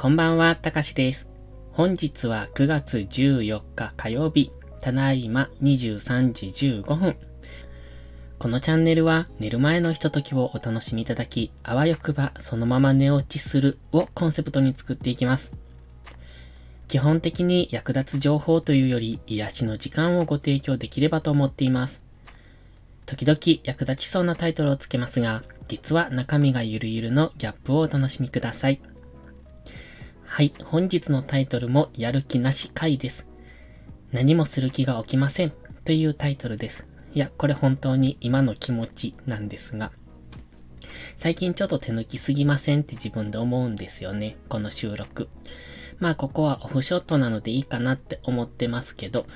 [0.00, 1.28] こんばんは、たかしです。
[1.72, 7.16] 本日は9月14日火曜日、ただいま23時15分。
[8.38, 15.52] このチャンネルは寝る前のひとときをお楽しみいただき、あわよくばそのまま寝落ちするをコンセプトに作っていきます。
[16.88, 22.02] 基本的に役立つ情報というより癒しの時間をご提供できればと思っています。
[23.04, 28.80] 時々役立ちそうなタイトルをつけますが、実は中身がゆるゆるのギャップをお楽しみください。
[30.32, 33.28] はい、本日のタイトルもやる気なし回です。
[34.12, 35.52] 何もする気が起きません
[35.84, 36.86] というタイトルです。
[37.12, 39.90] いや、これ本当に今の気持ちなんですが、
[41.16, 45.28] 最近ちょっと手抜きすぎませんって自分で思うんですよね、この収録。
[45.98, 49.26] まあここはオフショットなのでいいかなって思ってますけど、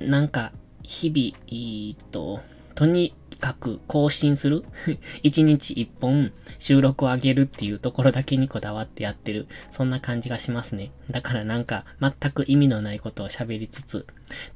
[0.00, 0.52] なんか
[0.82, 2.40] 日々、えっと、
[2.74, 4.64] とにかく更新する？
[5.24, 9.48] 一日一本収録を上げるっていうところだけにこだわってやってる。
[9.70, 10.92] そんな感じがしますね。
[11.10, 14.06] だからなんか全く意味のないことを喋りつつ、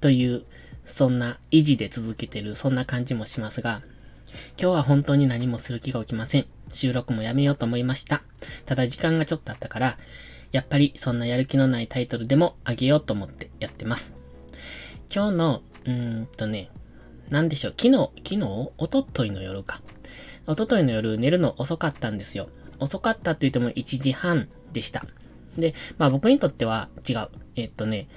[0.01, 0.45] という、
[0.85, 3.83] そんな維持で続けてる、そんな感じもしますが、
[4.61, 6.47] 今日は本当に何もする気が起きません。
[6.69, 8.23] 収録もやめようと思いました。
[8.67, 9.99] ただ時間がちょっとあったから、
[10.53, 14.13] やっぱりそんなやる気のないタイトルでもあげようと思ってやってます。
[15.15, 16.71] 今日の、うーんとね、
[17.31, 18.71] なんでしょう、昨日、昨日？
[18.79, 19.81] おとといの夜か。
[20.47, 22.49] おとといの夜寝るの遅かったんですよ。
[22.79, 25.05] 遅かったって言っても1時半でした。
[25.57, 27.29] で、まあ僕にとっては違う。
[27.57, 28.09] えっとね、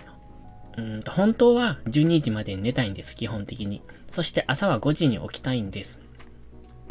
[0.78, 3.82] うんと、本当は12時まで寝たいんです、基本的に。
[4.12, 6.00] そして朝は5時に起きたいんです。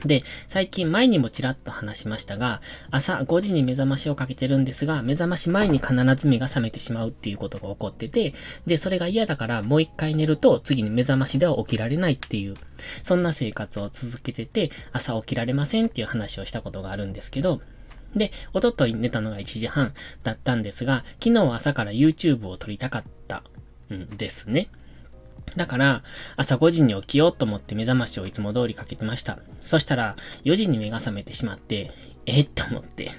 [0.05, 8.35] で、最近前にもちらっと話しましたが、朝5時に目覚ましをかけてるんですが、目覚まし前に必ず目が覚めてしまうっていうことが起こってて、
[8.67, 12.57] で、それが嫌だからもう一回寝ると次に目覚ましでは起きられないっていう、
[13.03, 17.61] そんな生活を続けてて、朝起きられませんっていう話をしたことがあるんですけど、
[18.15, 23.43] で、おととい寝たのが1時半だったんですが、昨日朝から YouTube を撮りたかった
[23.93, 24.69] んですね。
[25.55, 26.03] だから、
[26.37, 29.39] 朝5時に起きようと思って目覚ましをいつも通りかけてました。
[29.61, 31.93] そしたら、4時に目が覚めてしまって、
[32.27, 33.11] えっと思って、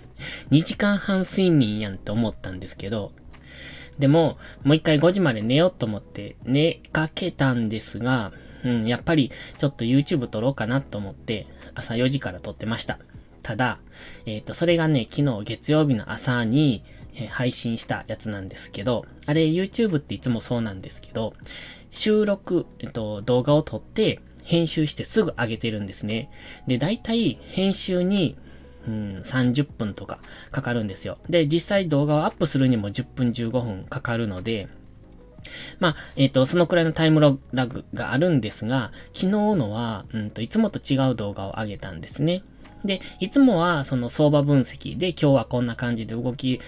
[0.51, 3.11] 2時間半睡眠やんって思ったんですけど、
[3.97, 8.31] でも、もう一回5時まで寝ようと思って寝かけたんですが、
[8.63, 12.99] うん、やっぱりちょっと YouTube 撮ろうかなと思って、朝4時から撮ってました。
[13.41, 13.79] ただ、
[14.25, 16.83] えっ、ー、と、それがね、昨日月曜日の朝に、
[17.29, 21.33] 配信したやつなんですけど、あれ YouTube っていつもそうなんですけど、
[21.97, 26.29] 収録、えっと、動画を撮って、編集してすぐ上げてるんですね。
[26.67, 28.37] で、大体、編集に、
[28.87, 30.19] うん、30分とか
[30.51, 31.17] かかるんですよ。
[31.29, 34.69] で、実際動画をアップするにも10分15分かかるので、
[35.79, 42.43] まあ、えっ、ー、と、そのくらいのタイムラグがあるんですが、昨日のは、うんと、いつもと違う動画を上げたんですね。
[42.85, 46.61] で、いつもはその相場分析で今日はこんな感じで動き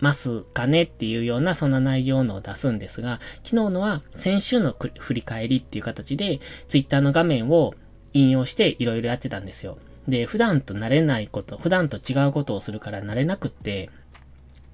[0.00, 7.74] ますかねっていうようなそんな内容のを出すんですが、昨日のは先週の振り返りっていう形で Twitter の画面を
[8.14, 9.78] 引用していろいろやってたんですよ。
[10.08, 13.90] で、普段と慣れないこと、普段と違うことをするから慣れなくって、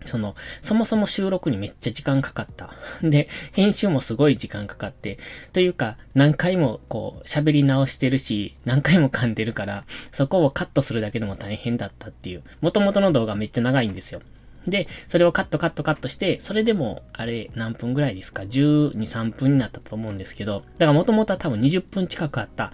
[0.05, 2.73] その、そもそも収録にめっちゃ時間かかった。
[3.03, 5.19] で、編集もすごい時間かかって、
[5.53, 12.43] というか、何回もこう、喋り直してるし、何回も噛んでるから、そこをカットするだけでも大変だったっていう。
[12.61, 14.21] 元々の動画めっちゃ長いんですよ。
[14.67, 22.73] で、それをカットカットカットして、それでも、あれ、何分ぐらいですか ?12、3分になったと思うんですけど、だから元々は多分20分近くあった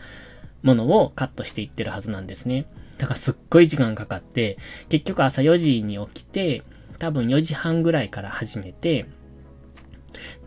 [0.62, 2.66] ものをカットしていってるはずなんですね。
[2.98, 4.58] だからすっごい時間かかって、
[4.88, 6.62] 結局朝4時に起きて、
[6.98, 9.06] 多分4時半ぐらいから始めて、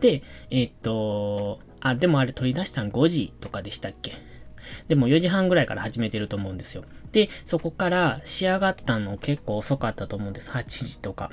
[0.00, 4.12] で、えー、っと、あ、でもあれ取り出したの5時とかでしたっけ？
[4.88, 6.84] でも4時半ぐらいから始めてると思うんですよ。
[7.12, 10.50] で、そこから仕上がったの結構遅かったと思うんです。
[10.50, 11.30] 8時とか。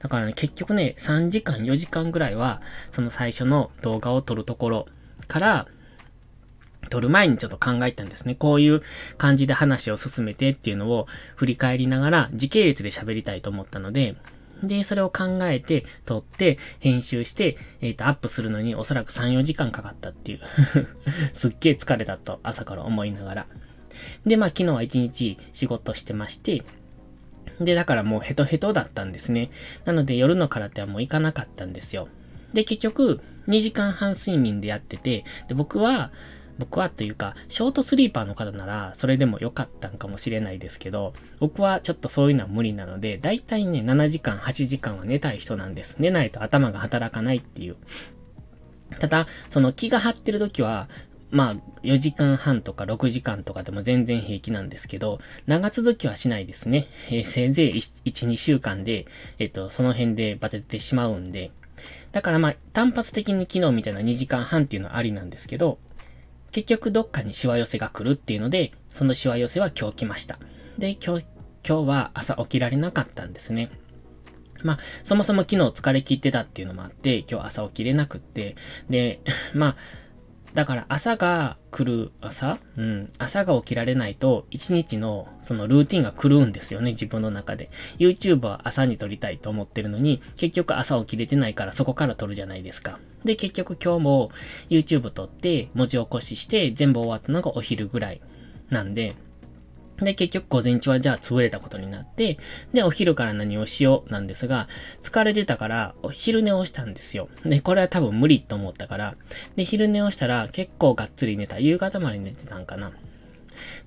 [0.00, 2.60] だからね、結局ね、3時間、4時間ぐらいは、
[2.90, 4.86] その最初の動画を撮るところ
[5.26, 5.66] から、
[6.88, 8.34] 撮る前にちょっと考えたんですね。
[8.34, 8.82] こういう
[9.16, 11.06] 感じで話を進めてっていうのを
[11.36, 14.16] 振り返りながら時系列で喋りたいと思ったので、
[14.62, 20.40] で、それを考えて、撮って、編集して、えっ、ー、と、アップするのにおそらく3、4時間かかったっていう
[21.32, 23.46] すっげえ疲れたと朝から思いながら。
[24.26, 26.62] で、まあ昨日は1日仕事してまして、
[27.60, 29.50] で、だからもうヘトヘトだったんですね。
[29.84, 32.08] なので夜の空手はもう行かなかったんですよ。
[32.54, 36.10] で、結局、2時間半睡眠でやってて、で、僕は、
[36.60, 45.96] 僕はというか、ショートスリーパーの方なら、それでも良かったんかもしれないですけど、僕はちょっとそういうのは無理なので、だいたいね、7時間、8時間は寝たい人なんです。
[45.98, 47.76] 寝ないと頭が働かないっていう。
[48.98, 50.88] ただ、その気が張ってる時は、
[51.30, 56.86] まあ、4時間半とか6時間とかでも全然平気なんですけど、長続きはしないですね。
[57.08, 59.06] えー、せいぜい1、2週間で、
[59.38, 61.52] えっ、と、その辺でバテてしまうんで。
[62.12, 65.78] だからまあ、単発的に昨日みたいな2時間半っていうのはありなんですけど、
[66.52, 70.38] 結局どっかにしわ寄せが来るっていうので、そのしわ寄せは今日来ました。
[70.78, 71.26] で、今日、
[71.66, 73.70] 今日は朝起きられなかったんですね。
[74.62, 78.56] まあ、そもそも昨日疲れ切ってたっていうのもあって、今日朝起きれなくって、
[78.88, 79.20] で、
[79.54, 79.76] まあ、
[80.54, 82.58] だから朝が来る、朝？
[82.76, 83.12] うん。
[83.18, 87.70] 朝が起きられないと、一日のそのルーティンが狂うんですよね、自分の中で。
[87.98, 92.98] YouTube は朝に撮りたいと思ってるのに、結局朝起きれてないからそこから撮るじゃないですか。
[93.24, 94.30] で、結局今日も
[94.70, 98.20] YouTube 撮って、文字起こしして、全部終わったのがお昼ぐらい
[98.70, 99.14] なんで、
[100.00, 102.38] で、結局午前中はじゃあ潰れたことになって、
[102.72, 104.68] で、お昼から何をしようなんですが、
[105.02, 107.28] 疲れてたから、お昼寝をしたんですよ。
[107.44, 109.16] で、これは多分無理と思ったから、
[109.56, 111.58] で、昼寝をしたら結構がっつり寝た。
[111.58, 112.92] 夕方まで寝てたんかな。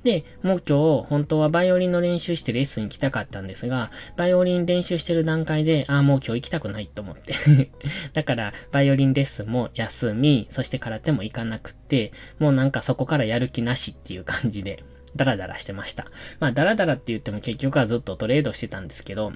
[0.04, 7.34] で、もう今日、本当はバイオリンの練習してレッスン行きたかったんですが、バイオリン練習してる段階で、ああ、もう今日行きたくないと思って
[8.14, 14.84] だから、バイオリンレッスンも休み、そして空手も行かなくって、もうなんかそこからやる気なしっていう感じで、
[15.16, 16.08] ダラダラしてました。
[16.40, 19.34] まあ、ダラダラって言っても結局はずっとトレードしてたんですけど、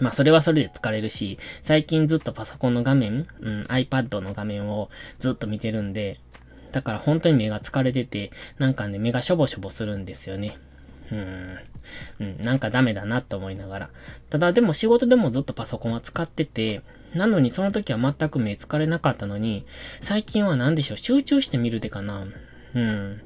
[0.00, 6.20] まあ、それはそれで疲れるし、最近ずっとパソコンの画面、うん、iPad の画面をずっと見てるんで、
[6.72, 10.56] だから本当に目が疲れてて、なんかね、目がしょぼしょぼするんですよね。
[11.12, 11.58] うん。
[12.20, 13.90] うん、なんかダメだなと思いながら。
[14.30, 16.82] ただでも仕事でもずっとパソコンは使ってて、
[17.14, 19.66] なのにその時は全く目疲れなかったのに、
[20.00, 22.26] 最近は何でしょう、集中してみるでかな。
[22.74, 23.20] うん。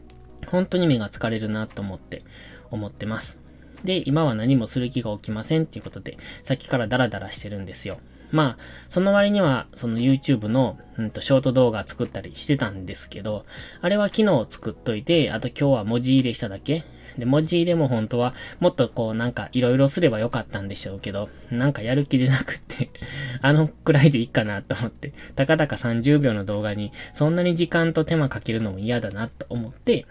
[0.49, 2.23] 本当に目が疲れるなと思って、
[2.70, 3.38] 思ってます。
[3.85, 7.99] で、今は何もする気が起きませんっていうことで、さっきからダラダラしてるんですよ。
[8.32, 13.44] まあ、その割には、その YouTube の、うんと、ショート動画作ったりしてたんですけど、
[13.81, 16.85] あれは昨日作っといて、あと今日は文字入れしただけ。
[17.19, 22.91] で、文字入れも本当は、もっとこう、なんか、いろいろすればよかったんでしょうけど、なんかやる気でなくって
[23.41, 30.06] あのくらいでいいかなと思って、たかだか30秒の動画に、そんなに時間と手間かけるのも嫌だなと思って、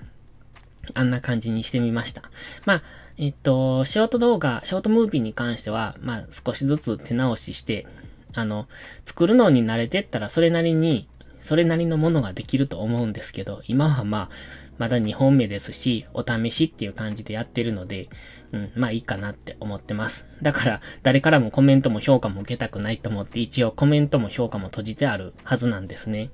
[0.93, 2.23] あんな感じにしてみました。
[2.65, 2.83] まあ、
[3.17, 7.85] えっと、ショート動画、ショートムービーに関しては、まあ、少しずつ手直しして、
[8.33, 8.67] あの、
[9.05, 11.07] 作るのに慣れてったら、それなりに、
[11.39, 14.29] それなりのものができると思うんですけど、今はまあ、
[14.77, 18.09] まだ2本目ですし、お試しっていう感じでやってるので、
[18.51, 20.25] うん、まあいいかなって思ってます。
[20.41, 26.29] だから、誰からもコメントも評価も受けたくないと思って、一応コメントも評価も閉じてあるはずなんですね。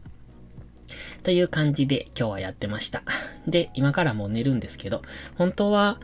[1.23, 3.03] という感じで今日はやってました。
[3.47, 5.01] で、今からもう寝るんですけど、
[5.35, 5.99] 本当は、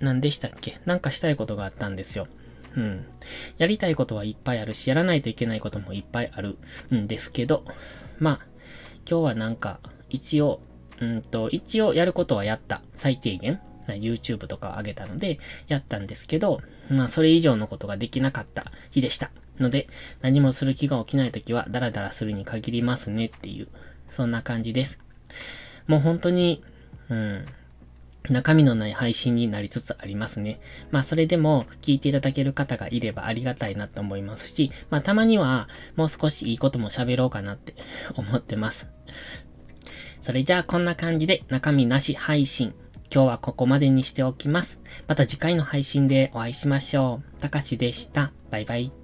[0.00, 0.78] 何でしたっけ？
[0.84, 2.26] なんかしたいことがあったんですよ。
[2.76, 3.06] うん。
[3.58, 6.56] やりたいことはいっぱいあるし、やらないといけないこともいっぱいある
[6.92, 7.64] んですけど、
[8.18, 8.46] まあ、
[9.08, 9.78] 今日はなんか、
[10.10, 10.60] 一応、
[11.00, 12.82] うんと、一応やることはやった。
[12.94, 13.60] 最低限。
[13.86, 15.38] YouTube とかを上げたので、
[15.68, 16.60] やったんですけど、
[16.90, 19.30] まあ、それ以上のことができなかった日でした。
[19.60, 19.88] ので、
[20.20, 23.68] 何もする気が起きないときは、ダラダラするに限りますねっていう
[24.10, 24.98] そんな感じです。
[25.86, 26.62] もう本当に、
[27.08, 27.46] うん、
[28.30, 30.58] 中身のない配信になりつつありますね。
[30.90, 37.74] まあそれでも聞いていただける方がいればありがたいなと思いますし、まあたまにはもう少しいいことも喋ろうかなって
[38.16, 38.88] 思ってます。
[40.22, 42.74] それじゃあこんな感じで中身なし配信。
[43.14, 44.80] 今日はここまでにしておきます。
[45.06, 47.40] また次回の配信でお会いしましょう。
[47.40, 48.32] たかしでした。
[48.50, 49.03] バイバイ。